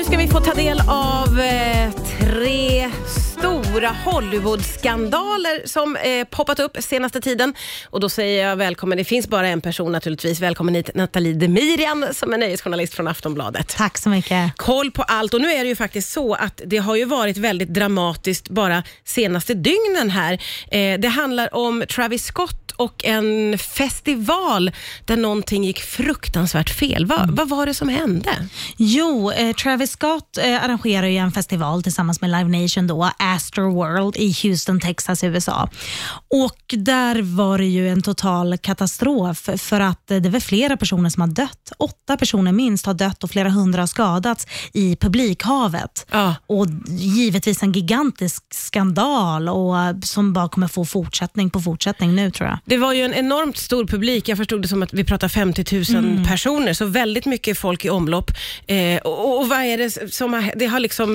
[0.00, 1.90] Nu ska vi få ta del av eh,
[2.20, 2.90] tre
[3.70, 7.54] stora Hollywood-skandaler som eh, poppat upp senaste tiden.
[7.90, 10.40] Och då säger jag välkommen, det finns bara en person naturligtvis.
[10.40, 13.68] Välkommen hit Nathalie Demirian som är nöjesjournalist från Aftonbladet.
[13.68, 14.56] Tack så mycket.
[14.56, 17.36] Koll på allt och nu är det ju faktiskt så att det har ju varit
[17.36, 20.32] väldigt dramatiskt bara senaste dygnen här.
[20.70, 24.70] Eh, det handlar om Travis Scott och en festival
[25.04, 27.06] där någonting gick fruktansvärt fel.
[27.06, 28.30] Va, Vad var det som hände?
[28.76, 33.10] Jo, eh, Travis Scott eh, arrangerar ju en festival tillsammans med Live Nation, då,
[33.60, 35.68] Astroworld i Houston, Texas, USA.
[36.28, 41.20] Och Där var det ju en total katastrof för att det var flera personer som
[41.20, 41.72] har dött.
[41.78, 46.06] Åtta personer minst har dött och flera hundra har skadats i publikhavet.
[46.10, 46.34] Ja.
[46.46, 49.74] Och Givetvis en gigantisk skandal och
[50.04, 52.58] som bara kommer få fortsättning på fortsättning nu tror jag.
[52.64, 54.28] Det var ju en enormt stor publik.
[54.28, 57.90] Jag förstod det som att vi pratar 50 000 personer, så väldigt mycket folk i
[57.90, 58.30] omlopp.
[58.66, 61.10] Eh, och, och vad är det som har, det har liksom...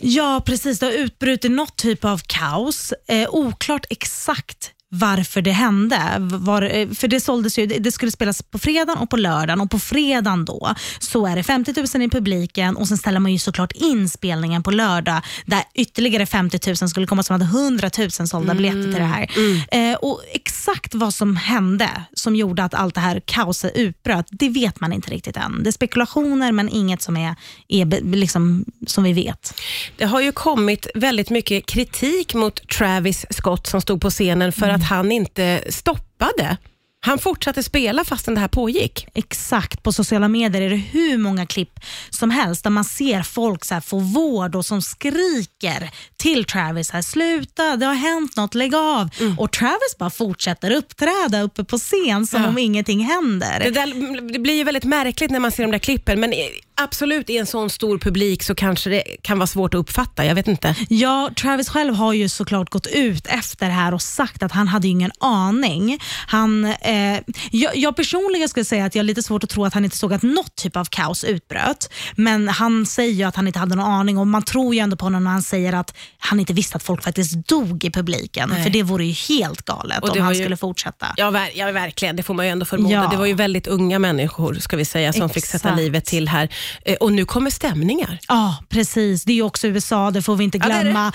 [0.00, 0.78] Ja, precis.
[0.78, 2.92] Det har utbrutit något typ av kaos.
[3.08, 6.16] Eh, oklart exakt varför det hände.
[6.18, 9.70] Var, eh, för det, såldes ju, det skulle spelas på fredagen och på lördagen och
[9.70, 13.38] på fredagen då så är det 50 000 i publiken och sen ställer man ju
[13.38, 18.10] såklart in spelningen på lördag där ytterligare 50 000 skulle komma som hade 100 000
[18.10, 19.28] sålda biljetter till det här.
[19.72, 20.22] Eh, och
[20.68, 24.92] Exakt vad som hände som gjorde att allt det här kaoset utbröt, det vet man
[24.92, 25.62] inte riktigt än.
[25.62, 27.34] Det är spekulationer men inget som, är,
[27.68, 29.54] är liksom, som vi vet.
[29.96, 34.68] Det har ju kommit väldigt mycket kritik mot Travis Scott som stod på scenen för
[34.78, 36.56] att han inte stoppade.
[37.00, 39.06] Han fortsatte spela fastän det här pågick.
[39.14, 43.64] Exakt, på sociala medier är det hur många klipp som helst där man ser folk
[43.64, 48.54] så här få vård och som skriker till Travis, här, sluta, det har hänt något,
[48.54, 49.08] lägg av.
[49.38, 52.48] Och Travis bara fortsätter uppträda uppe på scen som Ja.
[52.48, 53.60] om ingenting händer.
[53.64, 56.32] Det, där, det blir ju väldigt märkligt när man ser de där klippen, men
[56.78, 60.24] absolut i en sån stor publik så kanske det kan vara svårt att uppfatta.
[60.24, 60.74] Jag vet inte.
[60.88, 64.68] Ja, Travis själv har ju såklart gått ut efter det här och sagt att han
[64.68, 65.98] hade ingen aning.
[66.26, 67.18] Han, eh,
[67.50, 69.96] jag, jag personligen skulle säga att jag har lite svårt att tro att han inte
[69.96, 71.90] såg att något typ av kaos utbröt.
[72.16, 74.96] Men han säger ju att han inte hade någon aning och man tror ju ändå
[74.96, 78.48] på honom när han säger att han inte visste att folk faktiskt dog i publiken.
[78.48, 78.62] Nej.
[78.62, 81.06] För det vore ju helt galet Och om han ju- skulle fortsätta.
[81.16, 82.16] Ja, ver- ja, verkligen.
[82.16, 82.94] Det får man ju ändå förmoda.
[82.94, 83.08] Ja.
[83.10, 85.76] Det var ju väldigt unga människor ska vi säga, som fick sätta Exakt.
[85.76, 86.48] livet till här.
[86.84, 88.18] Eh, Och nu kommer stämningar.
[88.28, 89.24] Ja, precis.
[89.24, 90.82] Det är också USA, det får vi inte Ja, det det.
[90.82, 91.12] glömma.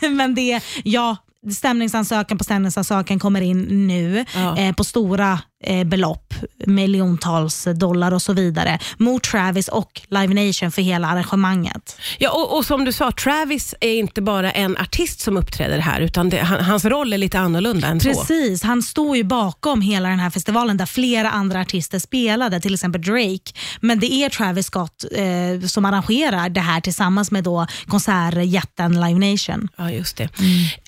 [0.16, 1.16] Men det, ja,
[1.52, 4.58] stämningsansökan på stämningsansökan kommer in nu Ja.
[4.58, 5.38] eh, på stora
[5.84, 6.34] belopp,
[6.66, 11.96] miljontals dollar och så vidare, mot Travis och Live Nation för hela arrangemanget.
[12.18, 16.00] Ja, och, och som du sa, Travis är inte bara en artist som uppträder här,
[16.00, 18.08] utan det, han, hans roll är lite annorlunda än så.
[18.08, 22.74] Precis, han står ju bakom hela den här festivalen där flera andra artister spelade, till
[22.74, 23.52] exempel Drake.
[23.80, 29.30] Men det är Travis Scott eh, som arrangerar det här tillsammans med då konsertjätten Live
[29.30, 29.68] Nation.
[29.76, 30.28] Ja, just det.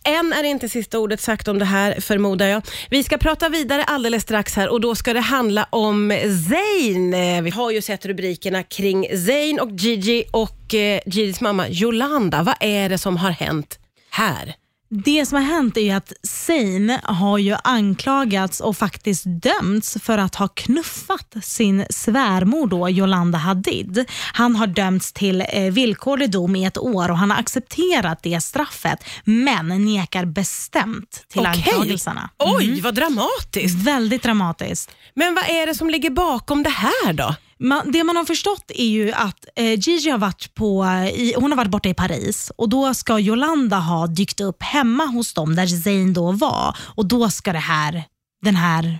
[0.04, 2.62] Än är inte sista ordet sagt om det här, förmodar jag.
[2.90, 6.10] Vi ska prata vidare alldeles strax här och då ska det handla om
[6.48, 7.14] Zayn.
[7.14, 12.42] Eh, vi har ju sett rubrikerna kring Zayn och Gigi och eh, Gigis mamma Yolanda.
[12.42, 13.78] Vad är det som har hänt
[14.10, 14.54] här?
[14.92, 20.34] Det som har hänt är att Zayn har ju anklagats och faktiskt dömts för att
[20.34, 24.04] ha knuffat sin svärmor då, Yolanda Hadid.
[24.32, 28.40] Han har dömts till eh, villkorlig dom i ett år och han har accepterat det
[28.40, 31.52] straffet men nekar bestämt till Okej.
[31.52, 32.30] anklagelserna.
[32.38, 33.86] Oj, vad dramatiskt.
[33.86, 34.90] Väldigt dramatiskt.
[35.14, 37.34] Men vad är det som ligger bakom det här då?
[37.62, 41.34] Man, det man har förstått är ju att eh, Gigi har varit, på, eh, i,
[41.36, 45.34] hon har varit borta i Paris och då ska Yolanda ha dykt upp hemma hos
[45.34, 48.04] dem där Zayn då var och då ska det här,
[48.42, 48.98] den här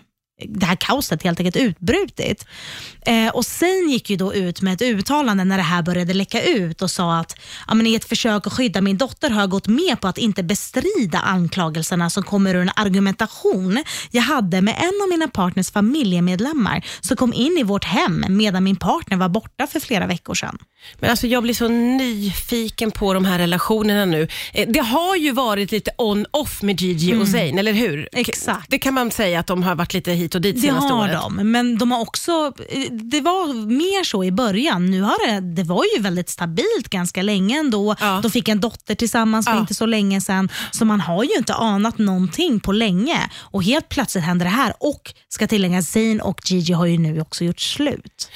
[0.49, 2.47] det här kaoset helt enkelt utbrutit.
[3.07, 6.43] Eh, och Zayn gick ju då ut med ett uttalande när det här började läcka
[6.43, 7.37] ut och sa att
[7.69, 10.19] ja, men i ett försök att skydda min dotter har jag gått med på att
[10.19, 15.71] inte bestrida anklagelserna som kommer ur en argumentation jag hade med en av mina partners
[15.71, 20.35] familjemedlemmar som kom in i vårt hem medan min partner var borta för flera veckor
[20.35, 20.59] sedan.
[20.99, 24.29] Men alltså jag blir så nyfiken på de här relationerna nu.
[24.53, 28.09] Eh, Det har ju varit lite on-off med Gigi och Zayn, eller hur?
[28.13, 28.71] Exakt.
[28.71, 31.01] Det kan man säga att de har varit lite hit och dit Det senaste har
[31.05, 31.13] året.
[31.37, 32.53] de, men de har också,
[32.91, 34.87] det var mer så i början.
[34.91, 37.97] Nu har det, det var ju väldigt stabilt ganska länge ändå.
[38.01, 38.21] Ja.
[38.23, 39.61] De fick en dotter tillsammans för Ja.
[39.61, 40.49] inte så länge sedan.
[40.71, 43.31] Så man har ju inte anat någonting på länge.
[43.39, 44.73] Och helt plötsligt händer det här.
[44.81, 48.31] Och ska tilläggas, Zayn och Gigi har ju nu också gjort slut.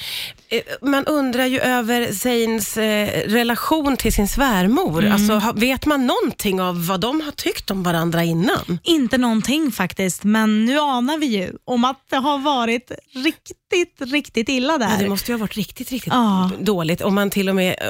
[0.49, 4.99] Eh, Man undrar ju över Zayns eh, relation till sin svärmor.
[5.05, 5.11] Mm.
[5.13, 8.79] Alltså, vet man någonting av vad de har tyckt om varandra innan?
[8.83, 11.51] Inte någonting faktiskt, men nu anar vi ju.
[11.65, 14.97] Och om att det har varit riktigt, riktigt illa Ja, där.
[15.03, 16.51] det måste ju ha varit riktigt, riktigt Ja.
[16.59, 17.87] dåligt om man till och med eh,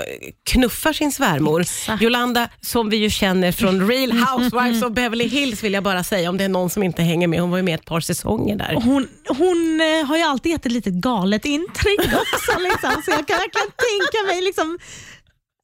[0.49, 1.61] knuffar sin svärmor.
[1.61, 2.01] Exakt.
[2.03, 6.29] Jolanda, som vi ju känner från Real Housewives of Beverly Hills, vill jag bara säga,
[6.29, 7.41] om det är någon som inte hänger med.
[7.41, 8.73] Hon var ju med ett par säsonger där.
[8.83, 12.59] Hon, hon eh, har ju alltid gett ett litet galet intryck också.
[12.59, 13.01] Liksom.
[13.05, 14.79] Så jag kan verkligen tänka mig liksom,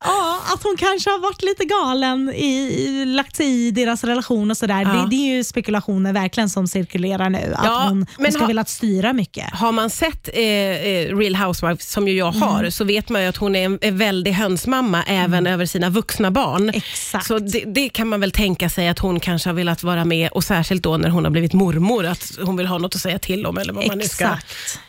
[0.03, 4.57] ja, att hon kanske har varit lite galen, i, lagt sig i deras relation och
[4.57, 4.81] sådär.
[4.81, 4.89] Ja.
[4.89, 7.53] Det, det är ju spekulationer verkligen som cirkulerar nu.
[7.57, 9.53] Att Ja, hon, hon ska ha- velat styra mycket.
[9.53, 12.71] Har man sett eh, eh, Real Housewives, som ju jag har, Mm.
[12.71, 16.31] så vet man ju att hon är en, en väldig hönsmamma även över sina vuxna
[16.31, 16.69] barn.
[16.69, 17.27] Exakt.
[17.27, 20.29] Så det, det kan man väl tänka sig att hon kanske har velat vara med
[20.31, 23.19] och särskilt då när hon har blivit mormor, att hon vill ha något att säga
[23.19, 24.37] till om eller vad man nu ska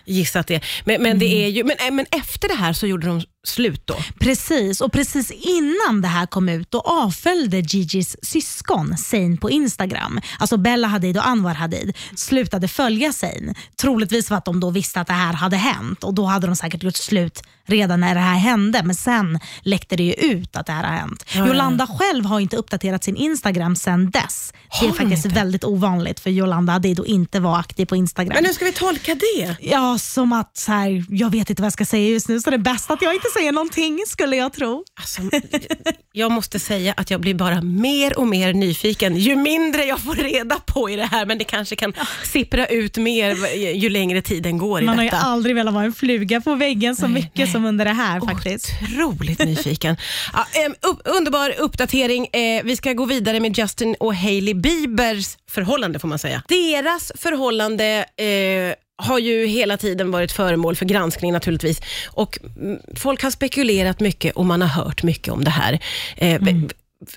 [0.05, 0.65] gissa att det är.
[0.85, 3.87] Men, men, det är ju, men, eh, men efter det här så gjorde de slut
[3.87, 3.97] då?
[4.21, 10.21] Precis, och precis innan det här kom ut då avföljde Gigi's syskon Zayn på Instagram.
[10.39, 13.55] Alltså Bella Hadid och Anwar Hadid slutade följa Zayn.
[13.81, 16.57] Troligtvis för att de då visste att det här hade hänt och då hade de
[16.57, 18.83] säkert gjort slut redan när det här hände.
[18.85, 21.25] Men sen läckte det ju ut att det här har hänt.
[21.27, 21.47] ja, ja.
[21.47, 24.53] Jolanda själv har inte uppdaterat sin Instagram sen dess.
[24.81, 25.35] Det är faktiskt inte?
[25.35, 28.35] väldigt ovanligt för Jolanda Hadid att inte vara aktiv på Instagram.
[28.35, 29.57] Men hur ska vi tolka det?
[29.61, 32.51] Ja, som att så här, jag vet inte vad jag ska säga just nu så
[32.51, 34.85] det är bäst att jag inte säger någonting skulle jag tro.
[35.01, 35.23] Alltså,
[36.13, 40.15] jag måste säga att jag blir bara mer och mer nyfiken ju mindre jag får
[40.15, 41.93] reda på i det här, men det kanske kan
[42.25, 43.37] sippra ut mer
[43.75, 45.23] ju längre tiden går i Man har ju detta.
[45.23, 47.47] aldrig velat vara en fluga på väggen så Nej, mycket nej.
[47.53, 48.69] som under det här faktiskt.
[48.83, 49.97] Otroligt nyfiken.
[50.33, 50.47] Ja,
[51.05, 52.27] underbar uppdatering.
[52.33, 56.43] Eh, vi ska gå vidare med Justin och Hailey Biebers förhållande får man säga.
[56.49, 57.85] Deras förhållande
[58.17, 61.81] eh, har ju hela tiden varit föremål för granskning naturligtvis.
[62.07, 65.79] Och mm, Folk har spekulerat mycket och man har hört mycket om det här.
[66.17, 66.41] Eh,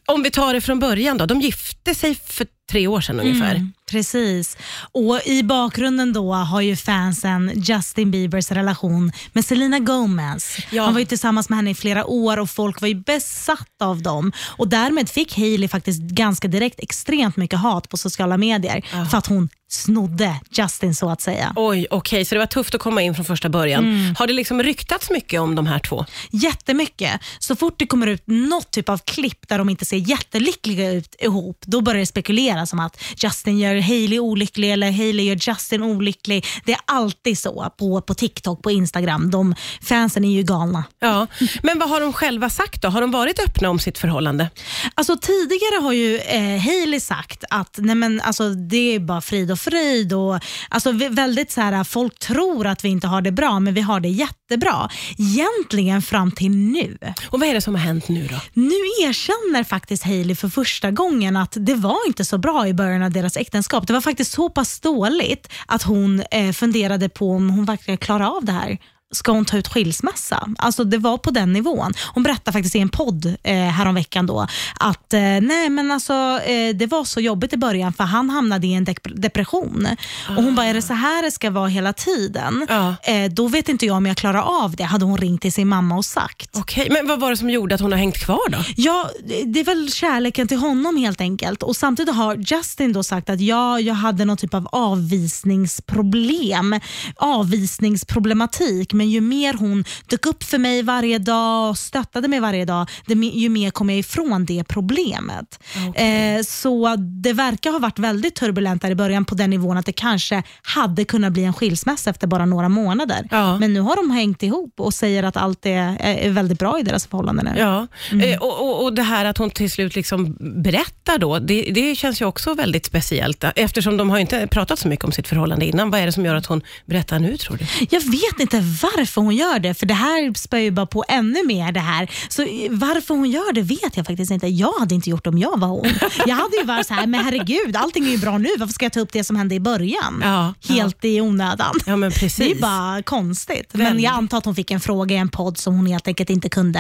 [0.05, 1.25] Om vi tar det från början då.
[1.25, 3.55] De gifte sig för tre år sedan ungefär.
[3.55, 4.57] Mm, precis.
[4.91, 10.57] Och I bakgrunden då har ju fansen Justin Biebers relation med Selena Gomez.
[10.71, 10.83] Ja.
[10.83, 14.01] Han var ju tillsammans med henne i flera år och folk var ju besatta av
[14.01, 14.31] dem.
[14.57, 19.27] Och Därmed fick Hailey faktiskt ganska direkt extremt mycket hat på sociala medier för att
[19.27, 21.53] hon snodde Justin så att säga.
[21.55, 23.83] Oj, okej, så det var tufft att komma in från första början.
[23.83, 24.15] Mm.
[24.17, 26.05] Har det liksom ryktats mycket om de här två?
[26.31, 27.21] Jättemycket.
[27.39, 31.15] Så fort det kommer ut något typ av klipp där de inte ser jättelyckliga ut
[31.19, 32.05] ihop, då börjar det
[32.55, 36.45] spekuleras om att Justin gör Hailey olycklig eller Hailey gör Justin olycklig.
[36.65, 39.31] Det är alltid så på, på TikTok, på Instagram.
[39.31, 40.83] De fansen är ju galna.
[40.99, 41.27] Ja,
[41.63, 42.87] men vad har de själva sagt då?
[42.89, 44.49] Har de varit öppna om sitt förhållande?
[44.95, 49.51] Alltså, tidigare har ju eh, Hailey sagt att nej men, alltså, det är bara frid
[49.51, 50.13] och fröjd.
[50.13, 53.81] Och, alltså, väldigt så här, folk tror att vi inte har det bra, men vi
[53.81, 54.89] har det jättebra.
[55.17, 56.97] Egentligen fram till nu.
[57.29, 58.35] Och vad är det som har hänt nu då?
[58.53, 63.03] Nu erkänner faktiskt Hailey för första gången att det var inte så bra i början
[63.03, 63.87] av deras äktenskap.
[63.87, 68.37] Det var faktiskt så pass dåligt att hon eh, funderade på om hon verkligen klarar
[68.37, 68.77] av det här.
[69.13, 70.47] Ska hon ta ut skilsmässa?
[70.57, 71.93] Alltså det var på den nivån.
[72.13, 74.47] Hon berättade faktiskt i en podd eh, häromveckan då
[74.79, 76.13] att eh, nej men alltså,
[76.45, 79.87] eh, det var så jobbigt i början för han hamnade i en dep- depression.
[80.29, 82.65] Och Hon bara, är det så här det ska vara hela tiden?
[82.69, 82.95] Ja.
[83.03, 85.67] Eh, då vet inte jag om jag klarar av det, hade hon ringt till sin
[85.67, 86.49] mamma och sagt.
[86.57, 88.57] Okej, men vad var det som gjorde att hon har hängt kvar då?
[88.75, 91.63] Ja, det- det är väl kärleken till honom helt enkelt.
[91.63, 96.79] Och Samtidigt har Justin då sagt att ja, jag hade någon typ av avvisningsproblem,
[97.15, 98.93] avvisningsproblematik.
[98.95, 102.89] Men ju mer hon dök upp för mig varje dag och stöttade mig varje dag,
[103.33, 105.59] ju mer kom jag ifrån det problemet.
[105.95, 109.85] Eh, så det verkar ha varit väldigt turbulent där i början på den nivån att
[109.85, 113.27] det kanske hade kunnat bli en skilsmässa efter bara några månader.
[113.31, 113.57] Ja.
[113.59, 116.83] Men nu har de hängt ihop och säger att allt är, är väldigt bra i
[116.83, 117.51] deras förhållande nu.
[117.57, 118.33] Ja, Mm.
[118.33, 121.95] eh, och, och, och det här att hon till slut liksom berättar då, det, det
[121.95, 125.65] känns ju också väldigt speciellt eftersom de har inte pratat så mycket om sitt förhållande
[125.65, 125.91] innan.
[125.91, 127.65] Vad är det som gör att hon berättar nu tror du?
[127.89, 128.59] Jag vet inte
[128.97, 132.11] varför hon gör det, för det här spär ju bara på ännu mer det här.
[132.29, 134.47] Så eh, varför hon gör det vet jag faktiskt inte.
[134.47, 135.89] Jag hade inte gjort det om jag var hon.
[136.25, 138.49] Jag hade ju varit så här, men herregud, allting är ju bra nu.
[138.59, 140.21] Varför ska jag ta upp det som hände i början?
[140.23, 141.73] Ja, Helt i onödan.
[141.85, 142.61] Ja, men Det är precis.
[142.61, 143.69] bara konstigt.
[143.73, 144.03] Men Väldigt.
[144.03, 146.49] jag antar att hon fick en fråga i en podd som hon helt enkelt inte
[146.49, 146.79] kunde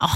[0.00, 0.10] ja,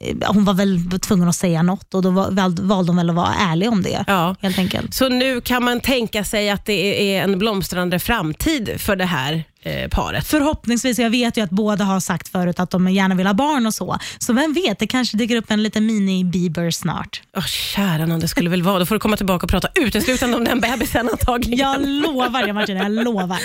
[0.00, 3.34] eh, hon var väl tvungen att säga något och då valde hon väl att vara
[3.34, 4.04] ärlig om det.
[4.06, 4.36] Ja.
[4.40, 4.94] Helt enkelt.
[4.94, 9.44] Så nu kan man tänka sig att det är en blomstrande framtid för det här
[9.64, 10.26] eh, paret.
[10.26, 13.66] Förhoppningsvis, jag vet ju att båda har sagt förut att de gärna vill ha barn
[13.66, 13.98] och så.
[14.18, 17.22] Så vem vet, det kanske dyker upp en liten mini-Bieber snart.
[17.36, 18.78] Åh, kära någon, det skulle väl vara.
[18.78, 21.58] Då får du komma tillbaka och prata uteslutande om den bebisen antagligen.
[21.58, 23.38] Jag lovar det Martina, jag lovar.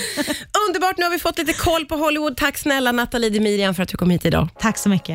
[0.68, 2.38] Underbart, nu har vi fått lite koll på Hollywood.
[2.38, 4.50] Tack snälla Nathalie Demirian för att du kom hit idag.
[4.60, 5.08] Tack så mycket.